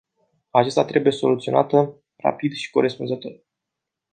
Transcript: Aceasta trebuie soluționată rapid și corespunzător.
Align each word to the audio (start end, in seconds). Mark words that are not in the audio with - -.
Aceasta 0.49 0.85
trebuie 0.85 1.11
soluționată 1.11 2.01
rapid 2.15 2.51
și 2.51 2.69
corespunzător. 2.69 3.43